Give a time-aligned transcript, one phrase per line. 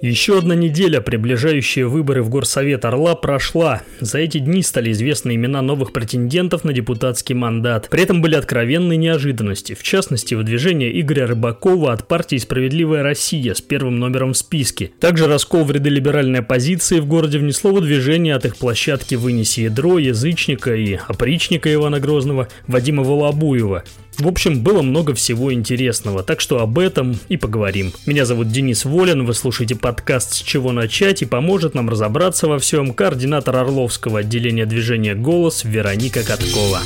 [0.00, 3.82] Еще одна неделя, приближающая выборы в Горсовет Орла, прошла.
[4.00, 7.88] За эти дни стали известны имена новых претендентов на депутатский мандат.
[7.90, 9.74] При этом были откровенные неожиданности.
[9.74, 14.90] В частности, выдвижение Игоря Рыбакова от партии «Справедливая Россия» с первым номером в списке.
[15.00, 19.98] Также раскол в ряды либеральной оппозиции в городе внесло выдвижение от их площадки «Вынеси ядро»
[19.98, 23.84] язычника и опричника Ивана Грозного Вадима Волобуева.
[24.20, 27.94] В общем, было много всего интересного, так что об этом и поговорим.
[28.04, 32.58] Меня зовут Денис Волин, вы слушаете подкаст «С чего начать» и поможет нам разобраться во
[32.58, 36.80] всем координатор Орловского отделения движения «Голос» Вероника Каткова.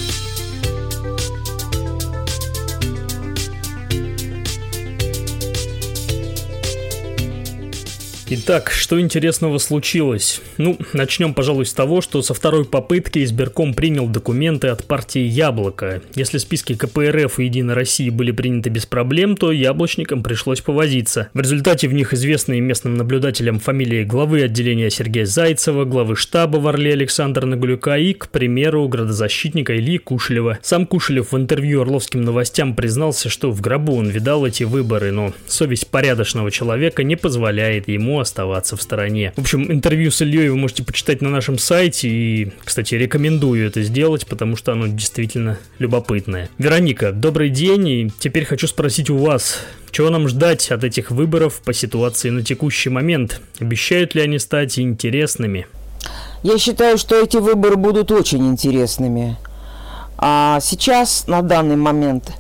[8.37, 10.41] Итак, что интересного случилось?
[10.59, 16.03] Ну, начнем, пожалуй, с того, что со второй попытки избирком принял документы от партии «Яблоко».
[16.17, 21.29] Если списки КПРФ и «Единой России» были приняты без проблем, то яблочникам пришлось повозиться.
[21.33, 26.67] В результате в них известные местным наблюдателям фамилии главы отделения Сергея Зайцева, главы штаба в
[26.67, 30.59] Орле Александра Нагулюка и, к примеру, градозащитника Ильи Кушелева.
[30.61, 35.33] Сам Кушелев в интервью Орловским новостям признался, что в гробу он видал эти выборы, но
[35.47, 39.33] совесть порядочного человека не позволяет ему оставаться в стороне.
[39.37, 43.83] В общем, интервью с Ильей вы можете почитать на нашем сайте и, кстати, рекомендую это
[43.83, 46.51] сделать, потому что оно действительно любопытное.
[46.59, 51.61] Вероника, добрый день, и теперь хочу спросить у вас, чего нам ждать от этих выборов
[51.65, 53.41] по ситуации на текущий момент?
[53.61, 55.67] Обещают ли они стать интересными?
[56.43, 59.37] Я считаю, что эти выборы будут очень интересными.
[60.19, 62.33] А сейчас, на данный момент,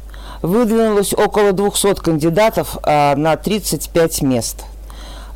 [0.42, 4.64] выдвинулось около 200 кандидатов а, на 35 мест–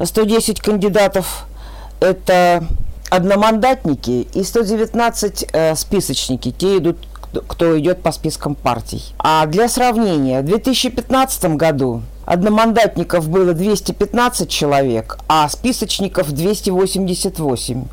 [0.05, 1.47] 110 кандидатов–
[2.01, 2.65] это
[3.11, 6.51] одномандатники и 119 э, списочники.
[6.51, 6.99] Те идут,
[7.47, 9.03] кто идет по спискам партий.
[9.19, 17.85] А для сравнения, в 2015 году одномандатников было 215 человек, а списочников 288.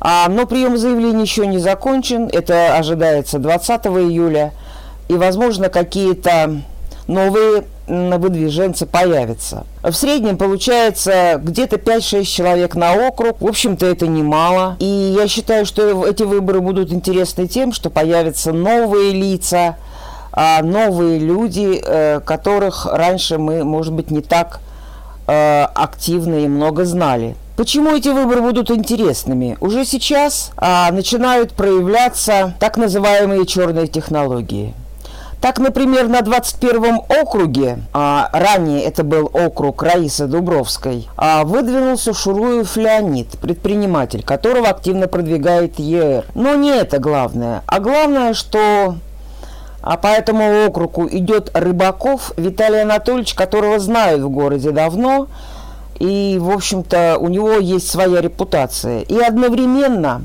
[0.00, 2.28] А, но прием заявлений еще не закончен.
[2.32, 4.52] Это ожидается 20 июля.
[5.08, 6.62] И, возможно, какие-то
[7.08, 9.66] новые выдвиженцы появятся.
[9.82, 13.40] В среднем получается где-то 5-6 человек на округ.
[13.40, 14.76] В общем-то, это немало.
[14.78, 19.76] И я считаю, что эти выборы будут интересны тем, что появятся новые лица,
[20.32, 24.60] а, новые люди, э, которых раньше мы, может быть, не так
[25.26, 27.34] э, активно и много знали.
[27.56, 29.56] Почему эти выборы будут интересными?
[29.60, 34.74] Уже сейчас а, начинают проявляться так называемые черные технологии.
[35.40, 42.76] Так, например, на 21-м округе, а, ранее это был округ Раисы Дубровской, а, выдвинулся Шуруев
[42.76, 46.24] Леонид, предприниматель, которого активно продвигает ЕР.
[46.34, 47.62] Но не это главное.
[47.66, 48.96] А главное, что
[49.80, 55.28] а по этому округу идет Рыбаков Виталий Анатольевич, которого знают в городе давно,
[56.00, 59.00] и, в общем-то, у него есть своя репутация.
[59.02, 60.22] И одновременно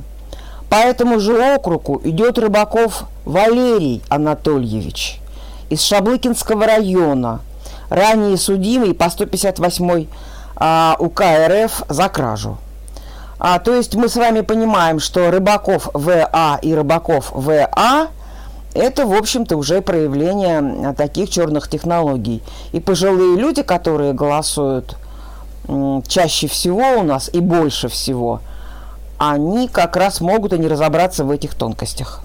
[0.74, 5.20] по этому же округу идет Рыбаков Валерий Анатольевич
[5.70, 7.42] из Шаблыкинского района,
[7.90, 10.08] ранее судимый по 158
[10.56, 12.58] а, УК РФ за кражу.
[13.38, 18.08] А, то есть мы с вами понимаем, что Рыбаков ВА и Рыбаков ВА
[18.74, 22.42] это, в общем-то, уже проявление таких черных технологий.
[22.72, 24.98] И пожилые люди, которые голосуют
[26.08, 28.42] чаще всего у нас и больше всего–
[29.32, 32.22] они как раз могут и не разобраться в этих тонкостях.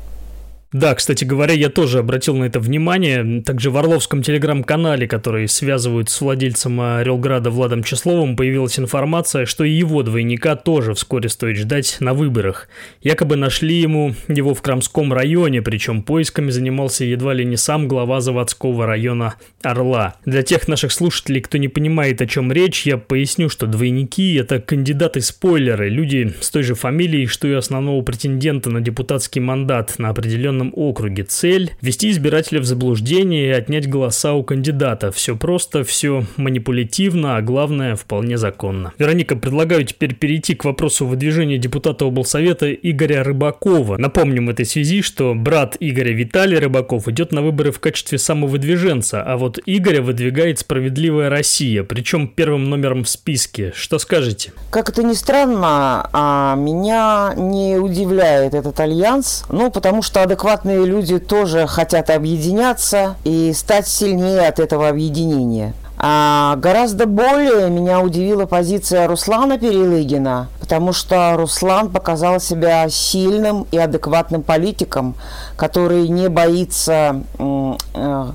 [0.70, 3.40] Да, кстати говоря, я тоже обратил на это внимание.
[3.40, 9.70] Также в Орловском телеграм-канале, который связывают с владельцем Орелграда Владом Числовым, появилась информация, что и
[9.70, 12.68] его двойника тоже вскоре стоит ждать на выборах.
[13.00, 18.20] Якобы нашли ему его в Крамском районе, причем поисками занимался едва ли не сам глава
[18.20, 20.16] заводского района Орла.
[20.26, 24.60] Для тех наших слушателей, кто не понимает, о чем речь, я поясню, что двойники– это
[24.60, 30.57] кандидаты-спойлеры, люди с той же фамилией, что и основного претендента на депутатский мандат на определенном
[30.58, 31.24] определенном округе.
[31.24, 35.10] Цель– ввести избирателя в заблуждение и отнять голоса у кандидата.
[35.12, 38.92] Все просто, все манипулятивно, а главное– вполне законно.
[38.98, 43.96] Вероника, предлагаю теперь перейти к вопросу выдвижения депутата облсовета Игоря Рыбакова.
[43.96, 49.22] Напомним в этой связи, что брат Игоря Виталий Рыбаков идет на выборы в качестве самовыдвиженца,
[49.22, 53.72] а вот Игоря выдвигает «Справедливая Россия», причем первым номером в списке.
[53.74, 54.52] Что скажете?
[54.70, 60.86] Как это ни странно, а меня не удивляет этот альянс, ну, потому что адекватно адекватные
[60.86, 65.74] люди тоже хотят объединяться и стать сильнее от этого объединения.
[65.98, 73.76] А гораздо более меня удивила позиция Руслана Перелыгина, потому что Руслан показал себя сильным и
[73.76, 75.16] адекватным политиком,
[75.56, 78.26] который не боится э,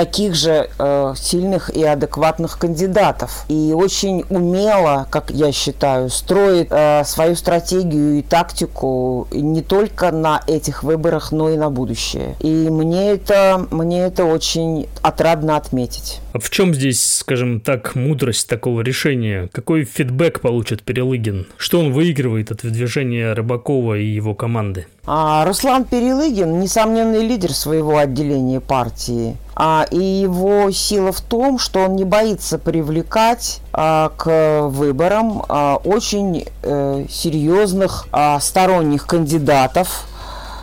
[0.00, 3.44] таких же э, сильных и адекватных кандидатов.
[3.48, 10.40] И очень умело, как я считаю, строит э, свою стратегию и тактику не только на
[10.46, 12.34] этих выборах, но и на будущее.
[12.40, 16.20] И мне это, мне это очень отрадно отметить.
[16.32, 19.50] А в чем здесь, скажем так, мудрость такого решения?
[19.52, 21.46] Какой фидбэк получит Перелыгин?
[21.58, 24.86] Что он выигрывает от выдвижения Рыбакова и его команды?
[25.06, 29.36] А, Руслан Перелыгин– несомненный лидер своего отделения партии.
[29.56, 35.76] А, и его сила в том, что он не боится привлекать а, к выборам а,
[35.76, 40.06] очень а, серьезных а, сторонних кандидатов,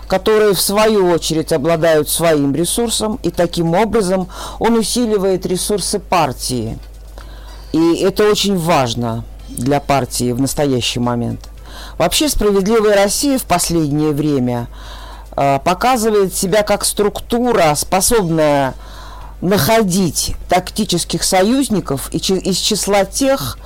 [0.07, 4.30] которые в свою очередь обладают своим ресурсом, и таким образом
[4.60, 6.78] он усиливает ресурсы партии.
[7.74, 11.50] И это очень важно для партии в настоящий момент.
[11.97, 14.68] Вообще «Справедливая Россия» в последнее время
[15.35, 18.74] э, показывает себя как структура, способная
[19.41, 23.57] находить тактических союзников из числа тех,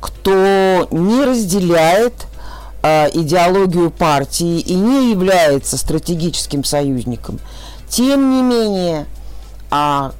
[0.00, 2.14] кто не разделяет
[2.82, 7.38] э, идеологию партии и не является стратегическим союзником.
[7.88, 9.06] Тем не менее,
[9.70, 10.12] а,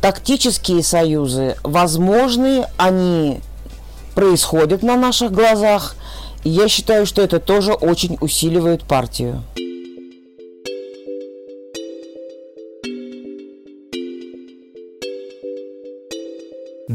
[0.00, 3.40] тактические союзы возможны, они
[4.14, 5.94] происходят на наших глазах,
[6.44, 9.42] я считаю, что это тоже очень усиливает партию.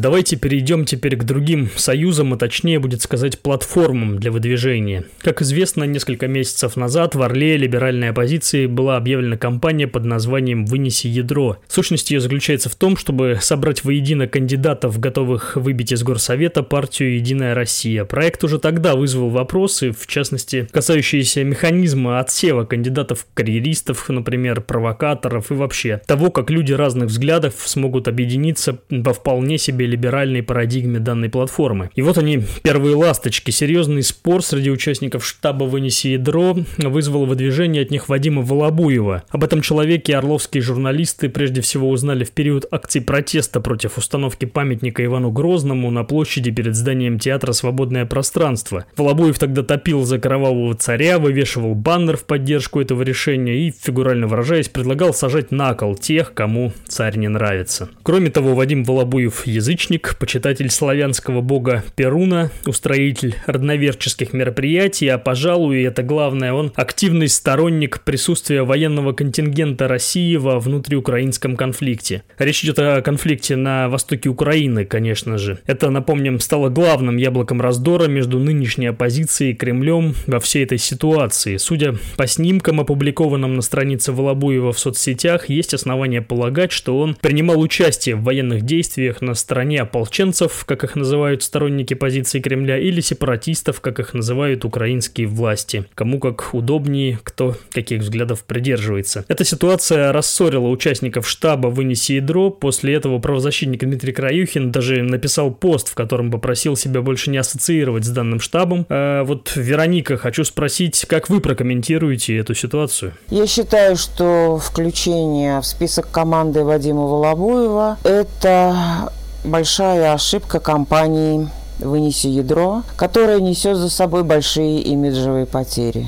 [0.05, 5.05] Давайте перейдем теперь к другим союзам, а точнее будет сказать платформам для выдвижения.
[5.17, 11.07] Как известно, несколько месяцев назад в Орле либеральной оппозиции была объявлена кампания под названием «Вынеси
[11.07, 11.57] ядро».
[11.67, 17.55] Сущность ее заключается в том, чтобы собрать воедино кандидатов, готовых выбить из горсовета партию «Единая
[17.55, 18.05] Россия».
[18.05, 25.99] Проект уже тогда вызвал вопросы, в частности, касающиеся механизма отсева кандидатов-карьеристов, например, провокаторов и вообще
[26.05, 31.89] того, как люди разных взглядов смогут объединиться во вполне себе либеральной парадигме данной платформы.
[31.95, 33.51] И вот они, первые ласточки.
[33.51, 39.24] Серьезный спор среди участников штаба «Вынеси ядро» вызвал выдвижение от них Вадима Волобуева.
[39.30, 45.03] Об этом человеке орловские журналисты прежде всего узнали в период акций протеста против установки памятника
[45.03, 48.86] Ивану Грозному на площади перед зданием театра «Свободное пространство».
[48.98, 54.68] Волобуев тогда топил за кровавого царя, вывешивал баннер в поддержку этого решения и, фигурально выражаясь,
[54.68, 57.89] предлагал сажать на кол тех, кому царь не нравится.
[58.03, 65.83] Кроме того, Вадим Волобуев язык язычник, почитатель славянского бога Перуна, устроитель родноверческих мероприятий, а, пожалуй,
[65.83, 72.24] это главное, он активный сторонник присутствия военного контингента России во внутриукраинском конфликте.
[72.38, 75.60] Речь идет о конфликте на востоке Украины, конечно же.
[75.66, 81.57] Это, напомним, стало главным яблоком раздора между нынешней оппозицией и Кремлем во всей этой ситуации.
[81.57, 87.60] Судя по снимкам, опубликованным на странице Волобуева в соцсетях, есть основания полагать, что он принимал
[87.60, 93.01] участие в военных действиях на стороне стороне ополченцев, как их называют сторонники позиции Кремля, или
[93.01, 95.85] сепаратистов, как их называют украинские власти.
[95.95, 99.25] Кому как удобнее, кто каких взглядов придерживается.
[99.27, 102.51] Эта ситуация рассорила участников штаба «Вынеси ядро».
[102.51, 108.06] После этого правозащитник Дмитрий Краюхин даже написал пост, в котором попросил себя больше не ассоциировать
[108.06, 108.85] с данным штабом.
[108.89, 113.13] А вот, Вероника, хочу спросить, как вы прокомментируете эту ситуацию?
[113.31, 119.10] Я считаю, что включение в список команды Вадима Волобуева– это
[119.45, 121.49] большая ошибка компании
[121.79, 126.07] «Вынеси ядро», которая несет за собой большие имиджевые потери.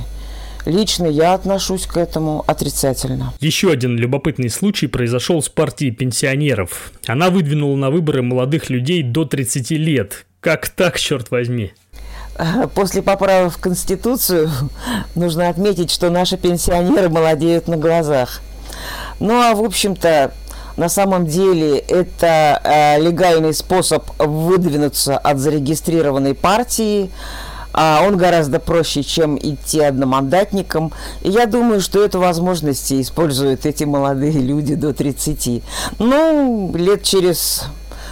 [0.65, 3.33] Лично я отношусь к этому отрицательно.
[3.39, 6.91] Еще один любопытный случай произошел с партией пенсионеров.
[7.05, 10.25] Она выдвинула на выборы молодых людей до 30 лет.
[10.41, 11.71] Как так, черт возьми?
[12.75, 14.49] После поправок в Конституцию
[15.15, 18.41] нужно отметить, что наши пенсионеры молодеют на глазах.
[19.19, 20.33] Ну а в общем-то
[20.77, 27.09] на самом деле это э, легальный способ выдвинуться от зарегистрированной партии.
[27.73, 30.91] А он гораздо проще, чем идти одномандатником.
[31.21, 35.61] И я думаю, что эту возможность используют эти молодые люди до 30.
[35.99, 37.65] Ну, лет через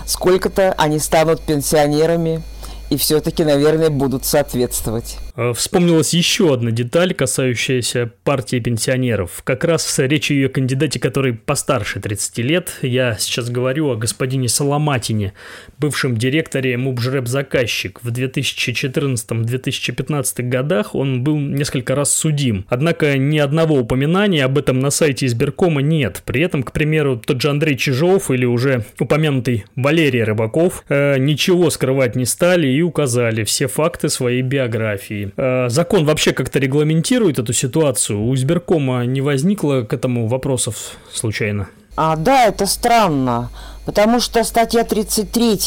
[0.05, 2.43] сколько-то они станут пенсионерами
[2.89, 5.17] и все-таки, наверное, будут соответствовать.
[5.35, 9.41] Э, вспомнилась еще одна деталь, касающаяся партии пенсионеров.
[9.43, 12.71] Как раз речь о ее кандидате, который постарше 30 лет.
[12.81, 15.33] Я сейчас говорю о господине Соломатине,
[15.79, 17.99] бывшем директоре МУБЖРЭП-заказчик.
[18.03, 22.65] В 2014-2015 годах он был несколько раз судим.
[22.69, 26.21] Однако ни одного упоминания об этом на сайте избиркома нет.
[26.25, 31.69] При этом, к примеру, тот же Андрей Чижов или уже упомянутый Валерий Рыбаков э, ничего
[31.69, 35.31] скрывать не стали и указали все факты своей биографии.
[35.37, 38.21] Э, закон вообще как-то регламентирует эту ситуацию?
[38.21, 41.69] У избиркома не возникло к этому вопросов случайно?
[41.95, 43.49] А, да, это странно,
[43.85, 45.57] потому что статья 33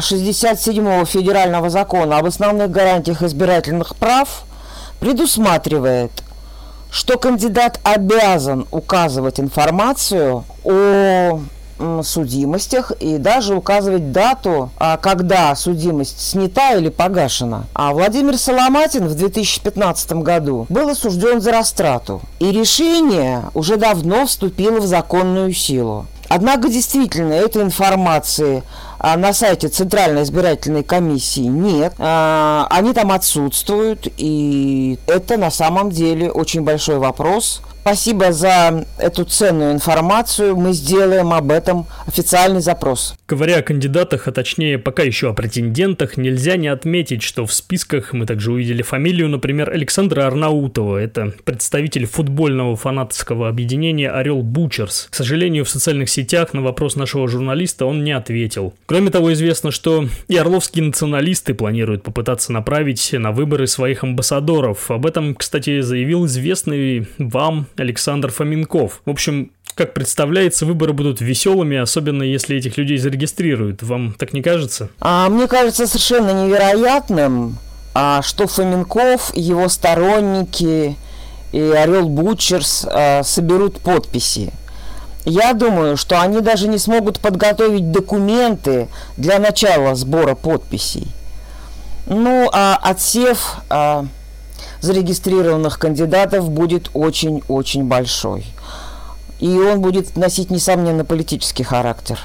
[0.00, 4.44] 67 федерального закона об основных гарантиях избирательных прав
[5.00, 6.10] предусматривает,
[6.90, 11.40] что кандидат обязан указывать информацию о
[12.02, 17.64] судимостях и даже указывать дату, а, когда судимость снята или погашена.
[17.74, 22.20] А Владимир Соломатин в 2015 году был осужден за растрату.
[22.38, 26.06] И решение уже давно вступило в законную силу.
[26.30, 28.62] Однако действительно этой информации
[29.00, 31.94] а, на сайте Центральной избирательной комиссии нет.
[31.98, 37.62] А, они там отсутствуют, и это на самом деле очень большой вопрос.
[37.82, 40.54] Спасибо за эту ценную информацию.
[40.54, 43.14] Мы сделаем об этом официальный запрос.
[43.26, 48.12] Говоря о кандидатах, а точнее пока еще о претендентах, нельзя не отметить, что в списках
[48.12, 50.98] мы также увидели фамилию, например, Александра Арнаутова.
[50.98, 55.08] Это представитель футбольного фанатского объединения «Орел Бучерс».
[55.10, 58.74] К сожалению, в социальных сетях на вопрос нашего журналиста он не ответил.
[58.86, 64.90] Кроме того, известно, что и орловские националисты планируют попытаться направить на выборы своих амбассадоров.
[64.90, 69.00] Об этом, кстати, заявил известный вам Александр Фоминков.
[69.04, 73.82] В общем, как представляется, выборы будут веселыми, особенно если этих людей зарегистрируют.
[73.82, 74.90] Вам так не кажется?
[75.00, 77.56] А, мне кажется совершенно невероятным,
[77.94, 80.96] а, что Фоминков, его сторонники
[81.52, 84.52] и Орел Бутчерс а, соберут подписи.
[85.24, 91.06] Я думаю, что они даже не смогут подготовить документы для начала сбора подписей.
[92.06, 94.06] Ну, а отсев а,
[94.80, 98.46] зарегистрированных кандидатов будет очень-очень большой.
[99.38, 102.18] И он будет носить, несомненно, политический характер.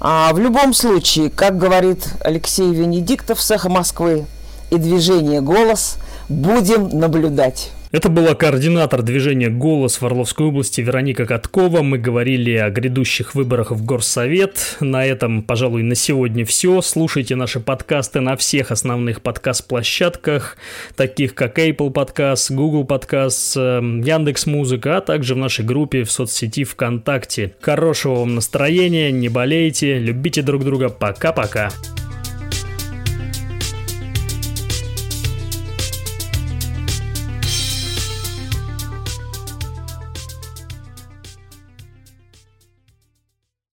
[0.00, 4.26] А в любом случае, как говорит Алексей Венедиктов с «Эхо Москвы»
[4.70, 5.96] и движение «Голос»,
[6.28, 7.70] будем наблюдать.
[7.92, 11.82] Это была координатор движения «Голос» в Орловской области Вероника Каткова.
[11.82, 14.76] Мы говорили о грядущих выборах в Горсовет.
[14.78, 16.82] На этом, пожалуй, на сегодня все.
[16.82, 20.56] Слушайте наши подкасты на всех основных подкаст-площадках,
[20.94, 26.12] таких как Apple Podcast, Google Podcast, эм, Яндекс Музыка, а также в нашей группе в
[26.12, 27.56] соцсети ВКонтакте.
[27.60, 30.90] Хорошего вам настроения, не болейте, любите друг друга.
[30.90, 31.70] Пока-пока.